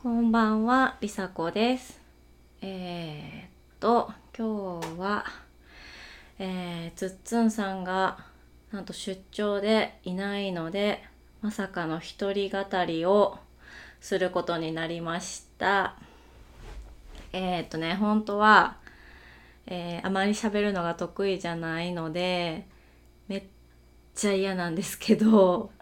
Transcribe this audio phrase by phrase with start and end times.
[0.00, 2.00] こんばんは、りさこです。
[2.62, 3.48] えー、っ
[3.80, 5.24] と、今日は、
[6.38, 8.24] えー、つっつんさんが、
[8.70, 11.02] なんと出張でいないので、
[11.42, 13.38] まさかの一人語りを
[14.00, 15.96] することになりました。
[17.32, 18.76] えー、っとね、本当は、
[19.66, 22.68] えーあまり喋るのが得意じゃないので、
[23.26, 23.42] めっ
[24.14, 25.72] ちゃ嫌なんですけど、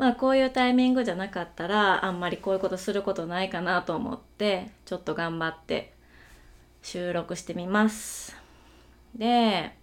[0.00, 5.92] まあこういうタイミングじゃなかったらあんまりこういうことすることないかなと思ってちょっと頑張って
[6.80, 8.34] 収録してみます。
[9.14, 9.76] で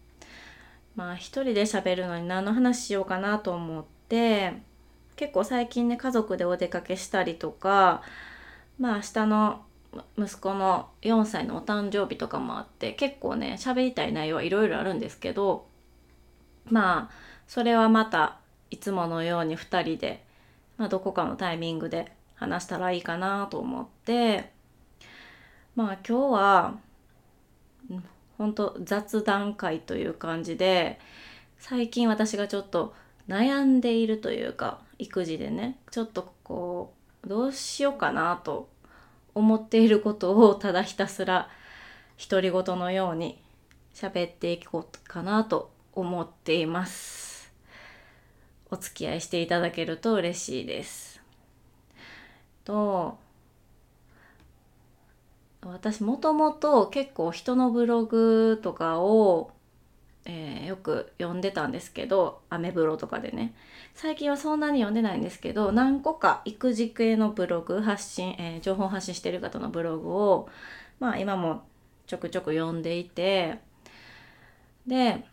[0.95, 4.53] まあ一人で喋るのに何の話しようかなと思って
[5.17, 8.01] 結構最近ね家族でお出かけしたりとか
[8.79, 9.61] まあ明日の
[10.17, 15.67] 息子の4歳のお誕生日とかもあって結構ね喋りたい内容はいろいろあるんですけど
[16.71, 17.15] まあ
[17.47, 18.39] それはまた
[18.69, 20.23] いつものように2人で、
[20.77, 24.51] まあ、どこかのタイミングで話したらいいかなと思って
[25.75, 26.77] まあ今日は
[27.89, 28.03] うん
[28.37, 30.99] ほんと雑談会という感じで
[31.57, 32.93] 最近私がちょっと
[33.27, 36.93] 悩んでいるというか育児でねちょっとこ
[37.25, 38.69] うどうしようかなと
[39.33, 41.49] 思っていることをただひたすら
[42.29, 43.41] 独り言のように
[43.93, 47.26] 喋っていこうかなと思っています。
[48.69, 51.21] お付き合いしていただけると嬉しいです。
[52.65, 53.17] と
[55.65, 59.51] 私もともと結構人のブログとかを、
[60.25, 63.53] えーよく読んでたんですけどアメブロとかでね
[63.95, 70.49] 最近はそんなに読んでないんですけど何個か育児系のブログ発信、えー情報発信してる方のブログを
[70.99, 71.63] まあ今も
[72.05, 73.59] ちょくちょく読んでいて
[74.85, 75.23] で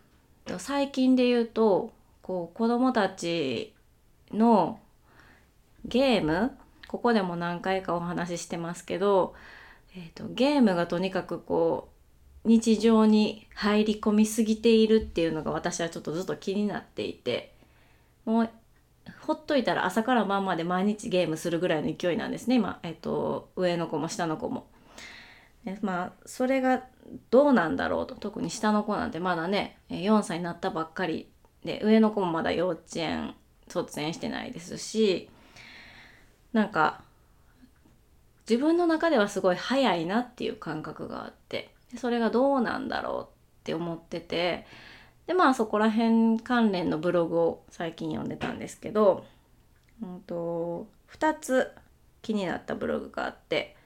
[0.59, 1.93] 最近で言うと
[2.25, 3.75] こう子供たち
[4.33, 4.81] の
[5.85, 6.57] ゲーム
[6.89, 9.35] ここでも何回かお話ししてますけど、
[9.95, 11.91] えー、とゲームがとにかくこ
[12.45, 17.55] う日常に入り込みすぎているっていうのが私はちょっとずっと気になっていて
[18.25, 18.51] もう
[19.21, 24.67] ほっといたら朝から晩まで毎日ゲームするぐらいの勢いなんですね今、えー、と上の子も下の子も。
[25.81, 26.85] まあそれが
[27.31, 31.29] どうなんだろうと特に下の子なんてまだね4歳になったばっかり
[31.65, 33.35] で上の子もまだ幼稚園
[33.69, 35.29] 卒園してないですし
[36.53, 37.03] なんか
[38.49, 43.27] 自分の中ではすごい早いなっていう感覚があってそれがどうなんだろうっ
[43.65, 44.67] て思ってて
[45.27, 49.25] でまあそこら辺関連のブログを最近読んでたんですけど、
[50.03, 51.71] うん、と2つ
[52.21, 53.77] 気になったブログがあって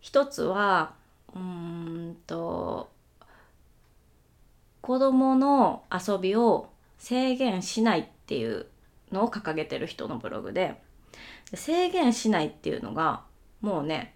[0.00, 0.94] 一つは
[1.34, 2.90] うーんと
[4.82, 8.66] 子供の遊びを制限しないっていう
[9.10, 10.80] のを掲げてる人のブログで
[11.54, 13.22] 制限しないっていうのが
[13.60, 14.14] もうね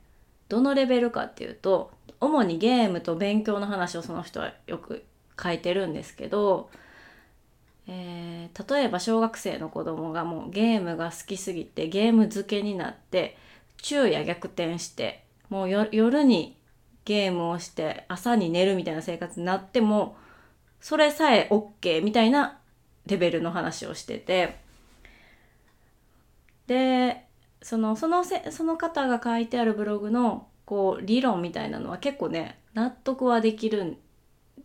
[0.49, 1.91] どのレベルかっていうと
[2.21, 5.05] 主にゲームと勉強の話をその人はよく
[5.41, 6.71] 書いてるんですけど、
[7.87, 8.27] えー
[8.69, 13.37] 例えば小学生の子供がもうゲームが好きすぎてゲーム漬けになって
[13.77, 16.57] 昼夜逆転してもう夜に
[17.05, 20.17] ゲームをして朝に寝るみたいな生活になっても
[20.87, 22.61] それさえ OK みたいな
[23.07, 24.57] レベルの話をしてて
[26.69, 27.25] で
[27.61, 33.97] そのそのせその方が書いてあるブログのこう理論みたいなのは結構ね納得はできるん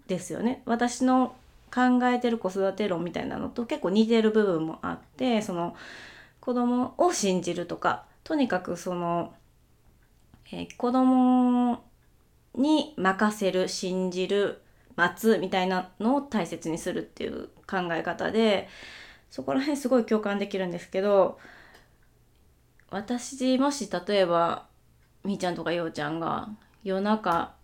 [0.05, 0.61] ですよね。
[0.67, 1.33] 私の
[1.73, 5.75] 考えてる子育て論みたいなのと結構似てる部分もあってその
[6.39, 9.33] 子供を信じるとかとにかくその、
[10.51, 11.81] えー子供
[12.53, 14.61] に任せる信じる
[15.01, 18.69] 待つみたいなのを大切にするっていう考え方で
[19.31, 21.39] そこら辺すごい共感できるんですけど
[22.91, 24.67] 私もし例えば
[25.23, 26.49] みーちゃんとかようちゃんが
[26.83, 27.55] 夜中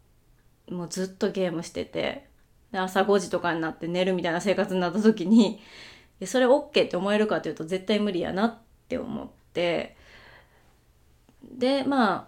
[0.71, 2.27] もうずっとゲームしてて
[2.71, 5.61] で朝5時とかになって寝るみたいな生活になった時に
[6.25, 8.57] それ OK って思えるかというと絶対無理やなっ
[8.89, 9.95] て思って
[11.43, 12.27] でまあ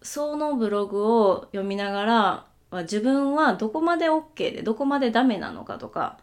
[0.00, 6.18] そのブログを読みながらま自分はどこまで OK でどこまでダメなのかとか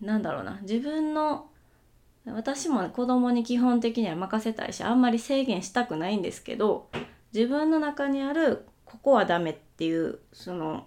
[0.00, 0.58] なんだろうな。
[0.62, 1.48] 自分の
[2.26, 6.88] 私も子供に基本的には任せたいしあんまり制限したくないんですけど
[7.34, 10.86] 自分の中にあるここはダメっていうその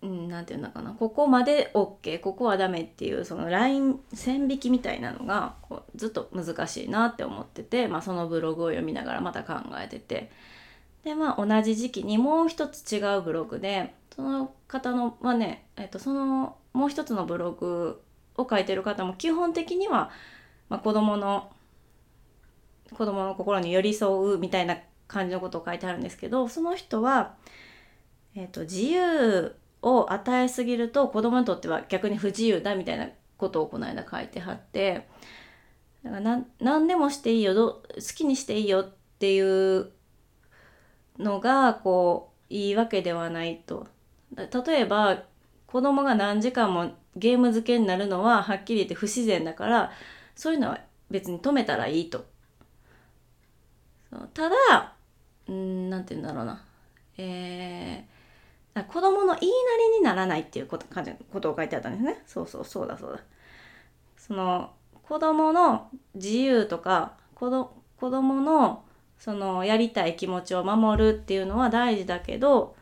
[0.00, 0.92] うん、なんていうのかな。
[0.92, 10.30] ここまで OK ここはダメっていうそのライン線引きみたいなのがこうずっと難しいなって思ってて、まあ、そのブログを読みながらまた考えてて。
[11.04, 18.02] でまあ同じ時期にもう一つ違うブログでその方のはね、えっと、そのもう一つのブログ
[18.36, 20.10] を書いてる方も基本的には、
[20.68, 21.50] まあ、子供の
[22.92, 24.76] 子供の心に寄り添うみたいな
[25.08, 27.34] 感じのことを書いてあるんですけどその人は、
[28.34, 35.08] えーと、自由を与えすぎると子供にとっては逆に不自由だみたいなことをこの間書いてはって
[36.04, 37.82] だから何でもしていいよ好
[38.14, 39.90] きにしていいよっていう
[41.18, 43.86] のがこういいわけではないと。
[44.36, 45.24] 例えば
[45.66, 49.92] 子供が何時間もゲーム漬けになるのははっきり言って不自然だから
[50.34, 50.80] そういうのは
[51.10, 52.24] 別に止めたらいいと。
[54.34, 54.94] ただ
[55.48, 56.64] うんなんて言うんだろうな
[57.18, 59.56] えー、子供の言いな
[59.92, 63.20] りにならないっていうこと感じことを書いてあったんですねそうそうそうだそうだ
[64.16, 64.72] その
[65.02, 68.84] 子供の自由とか子ど子供の
[69.22, 72.74] そのやりたい気持ちを守るっていうのは大事だけど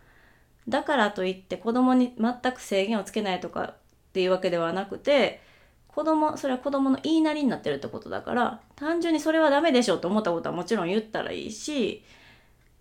[0.71, 3.75] だからといって子供に全く制限をつけないとかっ
[4.15, 5.43] ていうわけではなくて
[5.87, 12.03] 子供それは子供の言いなりになってるってことだから単純にそれはダメでしょと思ったことはもちろん言ったらいいし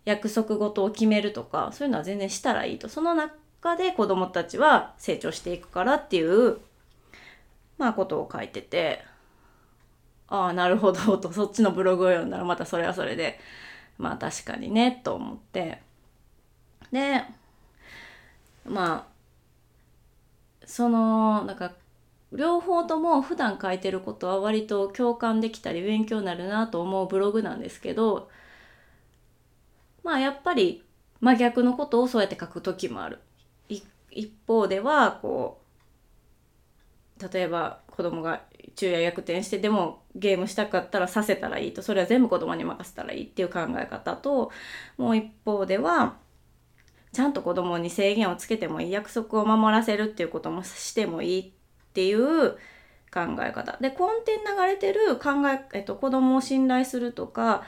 [0.06, 2.88] 約束事を決めるとかそういうのは全然したらいいと。
[2.88, 6.60] その中で子供たちは成長していくからっていう
[7.78, 9.04] まあことを書いてて。
[10.30, 13.40] ああなるほどとそっちのブログを読んだらまたそれはそれで
[13.98, 15.82] まあ確かにねと思って
[16.92, 17.24] で
[18.66, 19.08] ま
[20.64, 21.74] あそのなんか
[22.32, 28.30] 両方とも普段書いてることは割と共感できたり勉強になるなと思うブログなんですけど
[30.04, 30.84] まあやっぱり
[31.22, 33.20] 真逆のことをそうやって書く時もある。
[34.12, 35.62] 一方ではこ
[37.22, 38.44] う例えば子供が
[38.78, 44.54] 昼夜逆転してでもゲームしたかったらさせたらいいとそれは全部子供に任せたらいいっていう考え方と
[44.98, 46.16] もう一方では
[47.12, 51.52] ちゃんと子供に制限をつけてもいい約束を守らせるっていうこともしてもいいっ
[51.94, 52.52] ていう
[53.12, 53.76] 考え方。
[53.82, 54.08] で根底
[54.38, 57.64] に流れてる考え、えっと、子供を信頼するとか、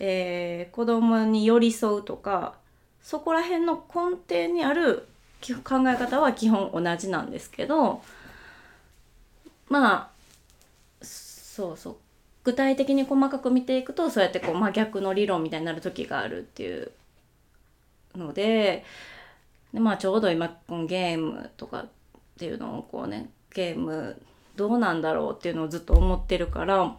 [0.00, 2.54] えー、子供に寄り添うとか
[3.02, 5.06] そこら辺の根底にある
[5.62, 8.02] 考え方は基本同じなんですけど
[9.68, 10.10] まあ
[11.02, 11.96] そうそう
[12.44, 16.92] 具体的に細かく見ていくとそうやってこう真逆の理論みたいになる時があるっていう
[18.14, 18.84] ので
[19.72, 21.86] で、まあ、ちょうど今このゲームとかっ
[22.38, 24.20] ていうのをこうねゲーム
[24.54, 26.94] どうなんだろうっていうのをずっと思ってるから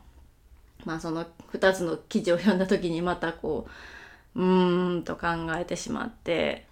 [0.86, 3.68] まあその2つの記事を読んだ時にまたこ
[4.36, 5.28] ううーんと考
[5.58, 6.66] えてしまって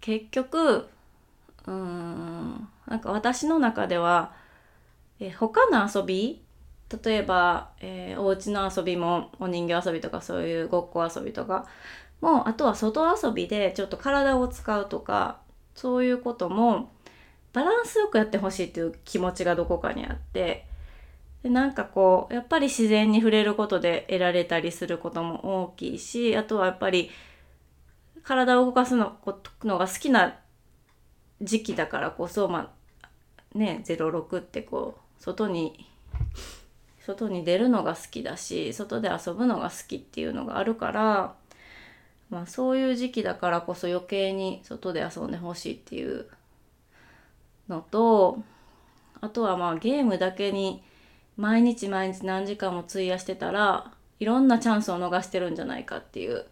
[0.00, 0.88] 結局
[1.66, 4.32] うーんなんか私の中では
[5.20, 6.44] え他の遊び？
[7.04, 11.66] 例えば、えー、お家の遊びもお人形遊びとかそういうごっこ遊びとか
[12.20, 15.40] もうあとは外遊びでちょっと体を使うとか
[15.74, 16.90] そういうことも
[17.52, 20.66] バランスよくやってほしいっていう気持ちがどこかにあって
[21.42, 27.10] でなんかこうやっぱり自然に触れることで得られたりすることも大きいしあとはやっぱり
[28.22, 29.18] 体を動かすの
[29.62, 30.38] のが好きな
[31.40, 32.72] 時期だからこそま
[33.02, 35.86] あね06ってこう外に
[37.00, 41.34] 外に出るのが好きだし外で遊ぶのが好きっていうのがあるから
[42.30, 46.26] まあそういう時期だからこそ余計に外で遊んでほしいっていう
[47.68, 48.42] のと
[49.20, 50.82] あとはまあゲームだけに
[51.36, 56.44] 毎日毎日何時間も費やしてたらいろんなチャンスを逃してるんじゃないかっていう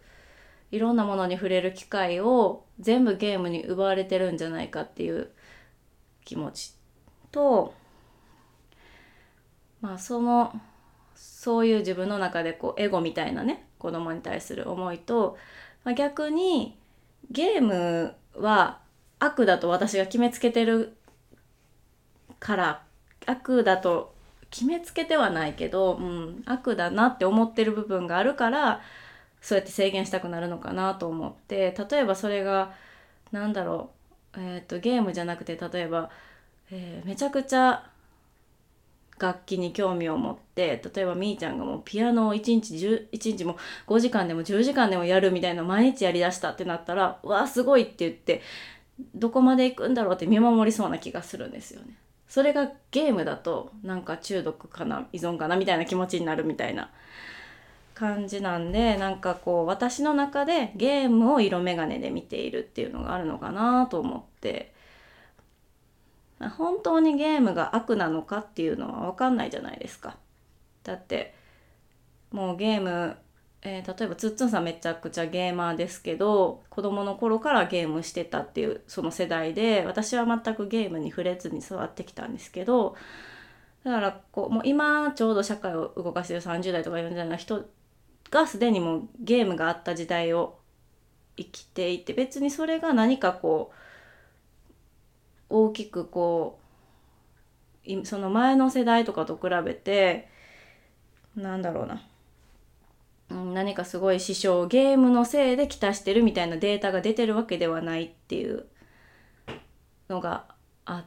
[0.71, 5.29] いろんなものに触れる機会を全部ゲームに奪われてるんじゃないかっていう
[6.25, 6.73] 気持ち
[7.31, 7.73] と
[9.81, 10.53] まあその
[11.15, 15.37] そういう自分の中でこうエゴみたいなね子供に対する思いと
[15.87, 16.77] まあ、逆に
[17.31, 18.79] ゲームは
[19.19, 20.97] 悪だと私が決めつけてる
[22.41, 22.83] から
[23.25, 24.13] 悪だと
[24.49, 28.81] 決めつけてはないけど、うん、悪だなって思ってる部分があるから
[29.39, 32.73] そうやって制限したくなるのかなと思って例えばそれが
[33.31, 33.91] 何だろ
[34.35, 36.09] う、えーと、ゲームじゃなくて例えば、
[36.69, 37.89] えー、めちゃくちゃ
[39.19, 42.73] 楽器に興味を持って例えばみーちゃんがもうピアノを1日
[43.11, 43.57] 1日も
[43.87, 48.41] 5時間でも10時間でもやるみたいな毎日やりだしたってなったらうわすごいって言って
[49.15, 51.97] どこまで行くんだろうって見守りそうな気がするんですよね。
[52.27, 56.89] それがゲームだとなんか中毒かな依存かなみたいな気持ちになるみたいな
[57.93, 64.73] 感じなんでなんかこう私の中でゲームを色眼鏡で見ているっていうのがあるのかなと思って
[66.39, 70.17] 本当にゲームが悪なのかっていうのは分かんないじゃないですか。
[70.83, 71.33] だって
[72.31, 73.17] もうゲーム、
[73.61, 82.95] えー、例えばつっつんさんめちゃくちゃゲーマーですけど子供の頃からゲームしてたっていうその世代で私は全くゲームに触れずに育ってきたんですけど
[83.83, 87.65] だからこうもう今ちょうど社会を動かしてる30代とか40代の人
[88.29, 90.59] がすでにもうゲームがあった時代を
[91.37, 93.86] 生きていて別にそれが何かこう
[95.49, 96.59] 大きくこ
[97.85, 100.29] うその前の世代とかと比べて
[101.35, 102.01] なんだろうな。
[103.29, 108.67] 何かすごい支障ゲームのせいできたしてるみたいなデータが出てるわけではないっていう
[110.07, 110.45] のが
[110.85, 111.05] あっ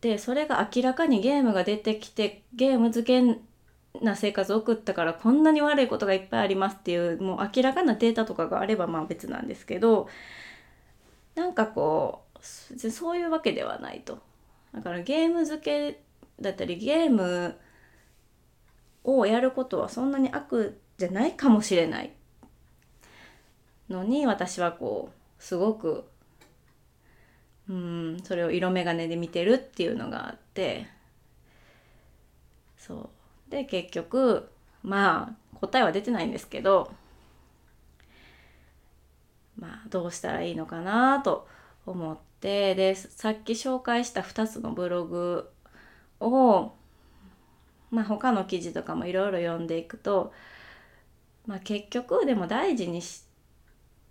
[0.00, 3.40] てそれが明らかにゲームが出てきてゲーム漬け
[4.00, 10.08] な生活を送ったからこんなに悪いことがいっぱいありますっていうもう明らかなデータとかがあればまあ別なんですけど
[11.34, 14.18] なんかこうそういうわけではないと。
[14.74, 16.00] だからゲーム漬け
[16.40, 17.56] だったりゲーム
[19.04, 22.12] をやることはそんなに悪じゃないかもしれない
[23.88, 26.04] のに私はこうすごく
[27.68, 30.86] うんそれを色眼鏡で見てるっていうのがあって
[32.76, 33.10] そ
[33.48, 34.48] うで結局
[34.82, 36.92] まあ答えは出てないんですけど
[39.58, 41.46] まあどうしたらいいのかなと
[41.84, 45.50] 思ってでさっき紹介した2つのブログ
[46.20, 46.72] を
[47.90, 50.32] まあ他の記事とかもいろいろ読んでいくと
[51.48, 53.00] まあ、結局でも大事に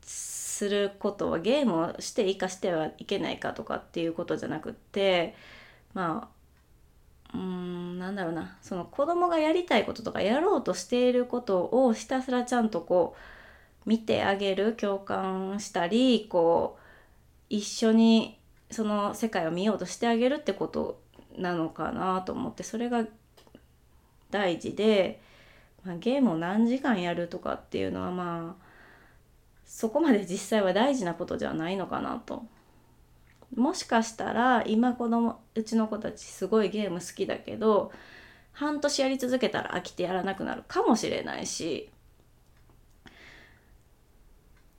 [0.01, 5.35] することはゲームをして生かしてはいけないかとかっていうことじゃなくって
[5.93, 6.31] ま
[7.31, 8.57] あうんなんだろうな。
[8.61, 13.15] その子供がやりたいこととかやろうとしていることをひたすらちゃんとこ
[13.85, 16.86] う見てあげる共感したりこう
[17.49, 18.39] 一緒に
[18.71, 21.01] その世界を見ようとしてあげるってこと
[21.37, 23.05] なのかなと思ってそれが
[24.29, 25.21] 大事で
[25.87, 28.65] まあ、ゲームを何時間やるとかっていうのはまあ
[29.65, 32.43] そこまで実際は大事なことじゃないのかなと。
[33.55, 37.93] もしかしたら今子供うちの子たちすごいゲーム好きだけど
[38.51, 41.89] 半年やり続けたら飽きてやらなくなるかもしれないし、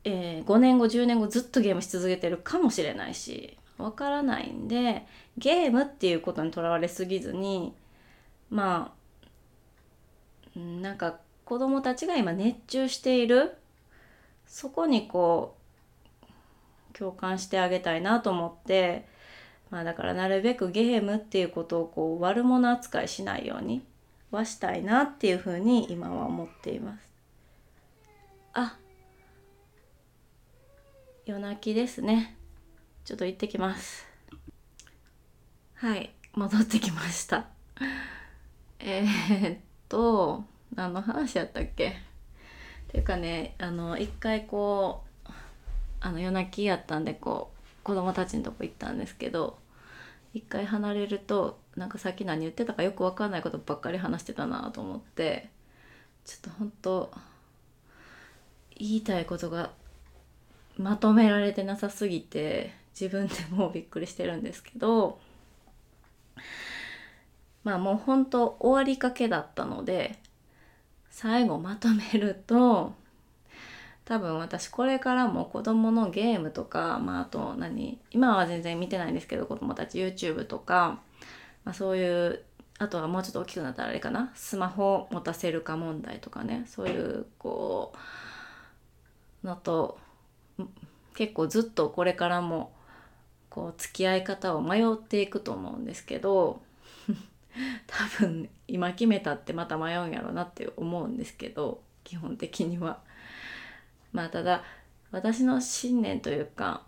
[0.05, 7.75] えー、5年後10年後ずっとゲームし続けてるかもしれないしわからないんでゲームっていうことにとらわれすぎずに
[8.51, 8.93] ま
[10.57, 13.57] あなんか子供たちが今熱中している
[14.47, 15.57] そこにこ
[16.23, 19.07] う共感してあげたいなと思って
[19.71, 23.83] まあだからなるべくゲームっていうことをこう悪者扱いしないように
[24.31, 27.09] はしたいなっていうふうに今は思っています。
[28.55, 28.77] あ
[31.29, 32.39] 夜泣きですね。
[33.05, 34.07] ちょっと行ってきます。
[35.75, 37.45] はい、戻ってきました。
[38.81, 39.59] えー、っ
[39.91, 40.43] と
[40.75, 41.89] 何の話やったっけ？
[41.91, 41.93] っ
[42.89, 45.31] ていうかねあの一回こう
[46.01, 49.59] あの夜泣きやったんでこう子供たちのとこ行ったんですけど
[50.33, 55.51] 一回離れるとなんかさっき何言ってたかよく分かんないことばっかり話してたなと思って
[56.25, 57.13] ちょっと本当
[58.79, 59.73] 言いたいことが
[60.79, 65.19] まとめられてなさすぎて自分でもうびっくりしてるんですけど
[67.65, 70.19] まあもう本当終わりかけだったので
[71.11, 72.95] 最後まとめると
[74.05, 81.01] 多分私これからも子供のゲームとか、まあ、あと何今は全然見てないんですけど子供たち YouTube とか、
[81.65, 82.43] まあ、そういう
[82.79, 87.93] あとはもうちょっと大きくなったらあれかなスマホを持たせるか問題とかねそういうこ
[89.45, 89.99] うのと
[91.19, 92.71] 結構ずっとこれからも
[93.51, 96.63] こう付き合い方を迷っていくと思うんですけど
[97.89, 103.01] 多分今決めたってまた迷うんやろうなって思うんですけど基本的には。
[104.13, 104.63] まあただ
[105.11, 106.83] 私の信念というか、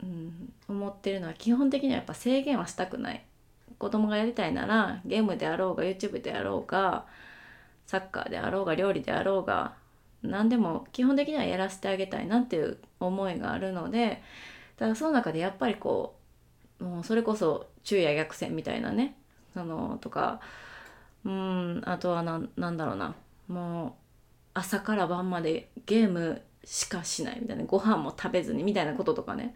[0.00, 3.24] うん、思ってるのは基本的にはやっぱ制限はしたくない。
[3.80, 7.06] 子供がやりたいならゲームであろうが YouTube であろうが
[7.86, 9.74] サッカーであろうが料理であろうが
[10.24, 14.22] 何でも基本的にはやらせてあげたいなっていう思いがあるので
[14.76, 16.16] だからその中でやっぱりこ
[16.80, 19.16] うもうそれこそ昼夜逆転みたいなね
[19.54, 20.40] そのとか
[21.24, 23.14] うんあとは何だろうな
[23.48, 23.92] もう
[24.54, 29.54] 朝から晩までゲームしかしないみたいなご飯も食べずにみたいなこととかね、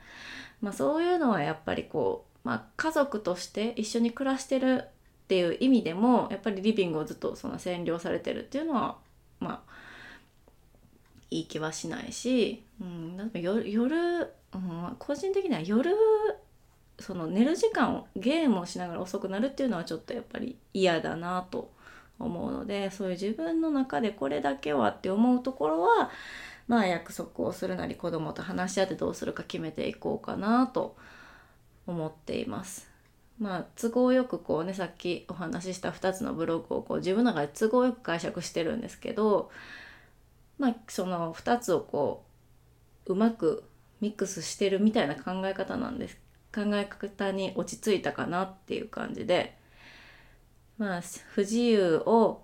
[0.61, 4.89] まあ、そういうのはやっぱりこう、まあ、家族として一緒に暮らしてるっ
[5.29, 8.97] ていう意味でもやっぱりリビングをずっとその占領されてるっていうのは
[9.41, 9.71] まあ
[11.31, 15.91] いい気はしないし、うん、なんか夜夜、うん、個人的には夜
[16.99, 21.71] その寝る時間をゲームをしながら遅くなるっていうのはちょっとやっぱり嫌だなと
[22.19, 26.11] 思うのでそういう自分の中でこれだけはって思うところは
[26.67, 30.97] まあ約束をするなり子供と話し合ってどうするか決めていこうかなと
[31.87, 32.89] 思っています。
[33.39, 39.51] まあ都合よくこうねさっきお話しした2つのブログをこう自分の中で都合よく解釈してるんですけど
[40.59, 42.25] まあその2つをこ
[43.07, 43.65] ううまく
[44.01, 46.19] ミックスしてるみたいな考え方なんです。
[46.55, 49.57] 考え方に落ち着いたかなっていう感じで。
[50.79, 51.03] まあ
[51.35, 52.43] 不自由を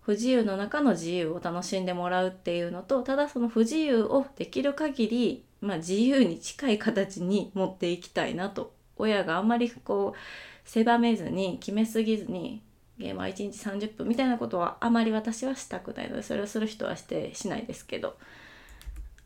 [0.00, 8.74] 不自由の中の自由を楽しんでもらうっていうのとただその不自由をできる限り、まあ、自由に近い形に持っていきたいなと。
[8.96, 12.62] 親があんまりこう狭めずに決めすぎずに
[12.98, 18.16] ゲームは1日30分みたいなことはあまり私はしたくないのでそれをする人はしてしないですけど。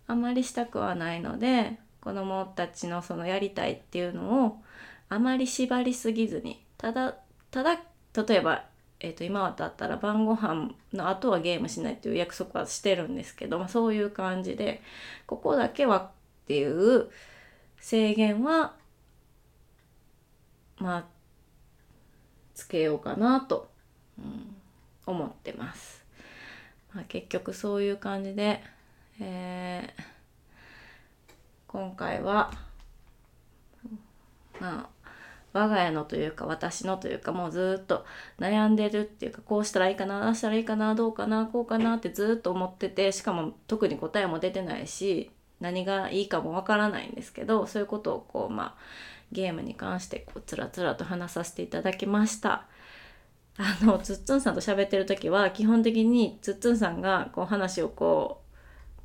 [0.07, 4.57] あまりしたくはないので子どもたちのそのやりたいっていうのを
[5.09, 7.17] あまり縛りすぎずにただ
[7.51, 7.81] ただ
[8.27, 8.65] 例えば、
[9.01, 14.83] えー、と今だったら晩ご飯の後はゲームしないっていう約束はしてるんですけど、まあ、そういう感じで
[15.27, 16.11] ここだけはっ
[16.47, 17.09] ていう
[17.81, 18.75] 制限は
[20.79, 21.05] まあ
[22.55, 23.71] つけようかなと、
[24.19, 24.57] うん、
[25.07, 26.05] 思ってます。
[26.95, 28.63] まあ、結局そういう感じで、
[29.21, 30.03] えー、
[31.67, 32.53] 今回は
[34.61, 35.03] まあ
[35.53, 38.05] 我が家のというか私のというかもうずっと
[38.39, 45.31] 悩んでるっていうかこうしたらいいかなあしたらいいかなどうかなこうかなってずっと思っててしかも特に答えも出てないし
[45.61, 48.75] 何がいいかもわからないんですけどそういうことをこうまあ
[49.33, 52.67] ゲームに関してこうつらつらと話させていただきました。
[53.59, 58.43] あのつっつんさんと喋ってる時は基本的につっつんさんがこう話をこ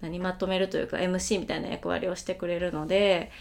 [0.01, 3.31] う何まとめるというか MC みたいな役割をしてくれるので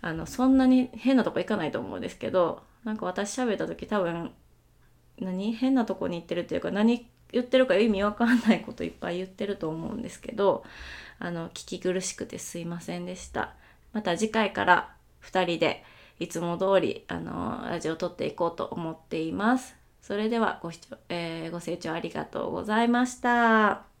[0.00, 4.32] あのそんなに変なとこ行かないと思うんですけどなんか私喋った時多分
[5.20, 5.52] 何？
[5.52, 10.64] 変なとこに行ってるっていうか何言ってるか意味わかんないこといっぱい言ってると思うんですけど
[11.18, 13.54] あの聞き苦しくてすいませんでした
[13.92, 15.84] また次回から2人で
[16.18, 23.95] いつも通りあのラジオを撮っていこうと思っていますそれではご視聴、えー、ご清聴ありがとうございました。